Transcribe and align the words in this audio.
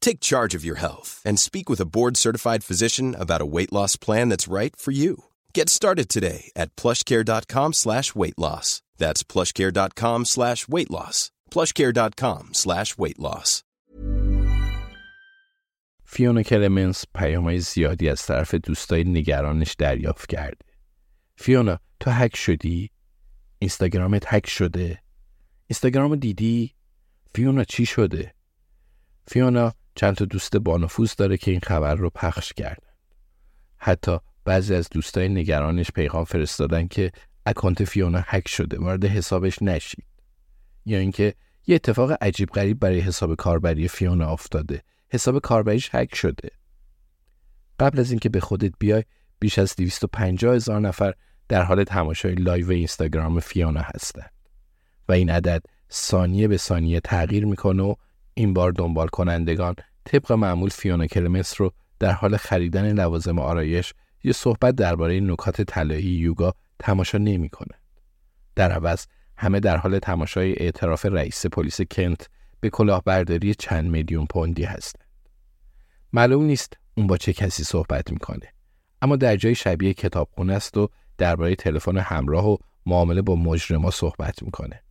Take 0.00 0.20
charge 0.20 0.54
of 0.54 0.64
your 0.64 0.76
health 0.76 1.10
and 1.24 1.38
speak 1.38 1.68
with 1.70 1.80
a 1.80 1.90
board-certified 1.96 2.62
physician 2.62 3.14
about 3.14 3.40
a 3.40 3.50
weight 3.56 3.72
loss 3.72 3.96
plan 3.96 4.28
that's 4.28 4.52
right 4.58 4.74
for 4.76 4.92
you. 4.92 5.14
Get 5.54 5.68
started 5.68 6.08
today 6.08 6.50
at 6.54 6.76
plushcare.com 6.76 7.72
slash 7.72 8.14
weight 8.14 8.38
loss. 8.38 8.82
That's 8.98 9.22
plushcare.com 9.22 10.24
slash 10.24 10.68
weight 10.68 10.90
loss. 10.90 11.30
plushcare.com 11.50 12.42
slash 12.52 12.98
weight 12.98 13.18
loss. 13.18 13.62
فیونا 16.06 16.42
کلمنس 16.42 17.04
پیامهای 17.14 17.60
زیادی 17.60 18.08
از 18.08 18.22
طرف 18.22 18.54
دوستای 18.54 19.04
نگرانش 19.04 19.74
دریافت 19.78 20.28
کرده. 20.28 20.66
فیونا 21.36 21.78
تو 22.00 22.10
هک 22.10 22.36
شدی؟ 22.36 22.90
اینستاگرامت 23.58 24.22
هک 24.26 24.48
شده؟ 24.48 25.02
اینستاگرام 25.66 26.16
دیدی؟ 26.16 26.74
فیونا 27.34 27.64
چی 27.64 27.86
شده؟ 27.86 28.34
فیونا 29.26 29.72
چند 29.99 30.15
تا 30.15 30.25
دوست 30.25 30.57
بانفوذ 30.57 31.15
داره 31.15 31.37
که 31.37 31.51
این 31.51 31.59
خبر 31.59 31.95
رو 31.95 32.09
پخش 32.09 32.53
کردن. 32.53 32.87
حتی 33.77 34.17
بعضی 34.45 34.75
از 34.75 34.89
دوستای 34.89 35.29
نگرانش 35.29 35.91
پیغام 35.91 36.23
فرستادن 36.23 36.87
که 36.87 37.11
اکانت 37.45 37.83
فیونا 37.83 38.23
هک 38.25 38.47
شده 38.47 38.79
وارد 38.79 39.05
حسابش 39.05 39.61
نشید. 39.61 40.05
یا 40.85 40.99
اینکه 40.99 41.33
یه 41.67 41.75
اتفاق 41.75 42.11
عجیب 42.21 42.49
غریب 42.49 42.79
برای 42.79 42.99
حساب 42.99 43.35
کاربری 43.35 43.87
فیونا 43.87 44.31
افتاده. 44.31 44.83
حساب 45.09 45.39
کاربریش 45.39 45.89
هک 45.93 46.15
شده. 46.15 46.49
قبل 47.79 47.99
از 47.99 48.11
اینکه 48.11 48.29
به 48.29 48.39
خودت 48.39 48.73
بیای 48.79 49.03
بیش 49.39 49.59
از 49.59 49.75
250 49.75 50.55
هزار 50.55 50.79
نفر 50.79 51.13
در 51.47 51.63
حال 51.63 51.83
تماشای 51.83 52.35
لایو 52.35 52.71
اینستاگرام 52.71 53.39
فیونا 53.39 53.81
هستند 53.81 54.31
و 55.09 55.11
این 55.11 55.29
عدد 55.29 55.63
ثانیه 55.91 56.47
به 56.47 56.57
ثانیه 56.57 56.99
تغییر 56.99 57.45
می‌کنه 57.45 57.83
و 57.83 57.95
این 58.39 58.53
بار 58.53 58.71
دنبال 58.71 59.07
کنندگان 59.07 59.75
طبق 60.05 60.31
معمول 60.31 60.69
فیونا 60.69 61.07
کلمس 61.07 61.61
رو 61.61 61.73
در 61.99 62.11
حال 62.11 62.37
خریدن 62.37 62.93
لوازم 62.93 63.39
آرایش 63.39 63.93
یا 64.23 64.33
صحبت 64.33 64.75
درباره 64.75 65.19
نکات 65.19 65.61
طلایی 65.61 66.05
یوگا 66.05 66.53
تماشا 66.79 67.17
نمی‌کنند. 67.17 67.79
در 68.55 68.71
عوض 68.71 69.05
همه 69.37 69.59
در 69.59 69.77
حال 69.77 69.99
تماشای 69.99 70.53
اعتراف 70.57 71.05
رئیس 71.05 71.45
پلیس 71.45 71.81
کنت 71.81 72.29
به 72.59 72.69
کلاهبرداری 72.69 73.55
چند 73.55 73.91
میلیون 73.91 74.25
پوندی 74.25 74.63
هستند. 74.63 75.07
معلوم 76.13 76.43
نیست 76.43 76.73
اون 76.97 77.07
با 77.07 77.17
چه 77.17 77.33
کسی 77.33 77.63
صحبت 77.63 78.11
می‌کنه. 78.11 78.53
اما 79.01 79.15
در 79.15 79.35
جای 79.35 79.55
شبیه 79.55 79.93
کتابخونه 79.93 80.53
است 80.53 80.77
و 80.77 80.89
درباره 81.17 81.55
تلفن 81.55 81.97
همراه 81.97 82.49
و 82.49 82.57
معامله 82.85 83.21
با 83.21 83.35
مجرما 83.35 83.91
صحبت 83.91 84.43
می‌کنه. 84.43 84.81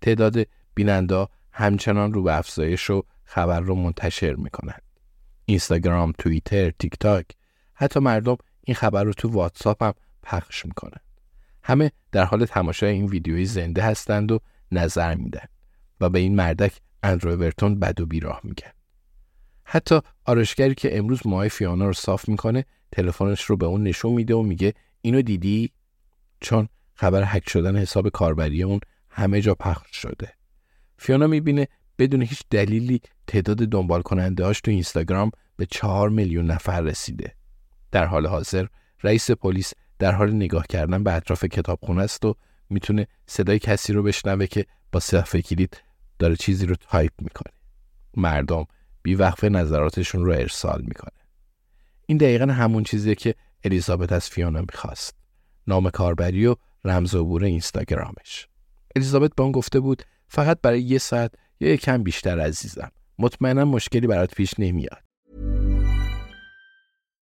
تعداد 0.00 0.36
بیننده 0.74 1.26
همچنان 1.58 2.12
رو 2.12 2.22
به 2.22 2.38
افزایش 2.38 2.90
و 2.90 3.02
خبر 3.24 3.60
رو 3.60 3.74
منتشر 3.74 4.34
می‌کنند. 4.34 4.82
اینستاگرام، 5.44 6.12
توییتر، 6.18 6.70
تیک 6.70 6.98
تاک، 7.00 7.26
حتی 7.74 8.00
مردم 8.00 8.36
این 8.64 8.74
خبر 8.74 9.04
رو 9.04 9.12
تو 9.12 9.28
واتساپ 9.28 9.82
هم 9.82 9.94
پخش 10.22 10.66
می‌کنند. 10.66 11.00
همه 11.62 11.92
در 12.12 12.24
حال 12.24 12.44
تماشای 12.44 12.92
این 12.92 13.06
ویدیوی 13.06 13.44
زنده 13.44 13.82
هستند 13.82 14.32
و 14.32 14.40
نظر 14.72 15.14
میدن 15.14 15.44
و 16.00 16.08
به 16.08 16.18
این 16.18 16.34
مردک 16.34 16.72
اندرو 17.02 17.36
برتون 17.36 17.78
بد 17.78 18.00
و 18.00 18.06
بیراه 18.06 18.40
میگن. 18.44 18.72
حتی 19.64 20.00
آرشگری 20.24 20.74
که 20.74 20.98
امروز 20.98 21.26
موهای 21.26 21.48
فیانا 21.48 21.86
رو 21.86 21.92
صاف 21.92 22.28
می‌کنه 22.28 22.64
تلفنش 22.92 23.44
رو 23.44 23.56
به 23.56 23.66
اون 23.66 23.82
نشون 23.82 24.12
میده 24.12 24.34
و 24.34 24.42
میگه 24.42 24.74
اینو 25.00 25.22
دیدی 25.22 25.72
چون 26.40 26.68
خبر 26.94 27.22
هک 27.26 27.48
شدن 27.48 27.76
حساب 27.76 28.08
کاربری 28.08 28.62
اون 28.62 28.80
همه 29.10 29.40
جا 29.40 29.54
پخش 29.54 29.96
شده. 29.96 30.37
فیانا 30.98 31.26
می‌بینه 31.26 31.68
بدون 31.98 32.22
هیچ 32.22 32.42
دلیلی 32.50 33.00
تعداد 33.26 33.56
دنبال 33.56 34.02
کننده 34.02 34.44
هاش 34.44 34.60
تو 34.60 34.70
اینستاگرام 34.70 35.30
به 35.56 35.66
چهار 35.66 36.08
میلیون 36.08 36.46
نفر 36.46 36.80
رسیده. 36.80 37.34
در 37.92 38.04
حال 38.04 38.26
حاضر 38.26 38.66
رئیس 39.02 39.30
پلیس 39.30 39.72
در 39.98 40.12
حال 40.12 40.32
نگاه 40.32 40.66
کردن 40.66 41.04
به 41.04 41.12
اطراف 41.12 41.44
کتابخونه 41.44 42.02
است 42.02 42.24
و 42.24 42.34
می‌تونه 42.70 43.06
صدای 43.26 43.58
کسی 43.58 43.92
رو 43.92 44.02
بشنوه 44.02 44.46
که 44.46 44.66
با 44.92 45.00
صفحه 45.00 45.42
کلید 45.42 45.82
داره 46.18 46.36
چیزی 46.36 46.66
رو 46.66 46.74
تایپ 46.74 47.12
می‌کنه. 47.18 47.52
مردم 48.16 48.66
بیوقفه 49.02 49.48
نظراتشون 49.48 50.24
رو 50.24 50.32
ارسال 50.32 50.82
می‌کنه. 50.82 51.20
این 52.06 52.18
دقیقا 52.18 52.44
همون 52.44 52.82
چیزیه 52.82 53.14
که 53.14 53.34
الیزابت 53.64 54.12
از 54.12 54.28
فیانا 54.28 54.60
می‌خواست. 54.60 55.14
نام 55.66 55.90
کاربری 55.90 56.46
و 56.46 56.56
رمز 56.84 57.14
عبور 57.14 57.44
اینستاگرامش. 57.44 58.48
الیزابت 58.96 59.34
به 59.34 59.42
اون 59.42 59.52
گفته 59.52 59.80
بود 59.80 60.02
فقط 60.28 60.58
برای 60.62 60.82
یه 60.82 60.98
ساعت 60.98 61.32
یا 61.60 61.76
کم 61.76 62.02
بیشتر 62.02 62.40
عزیزم. 62.40 62.90
مطمئنا 63.18 63.64
مشکلی 63.64 64.06
برات 64.06 64.34
پیش 64.34 64.54
نمیاد. 64.58 65.07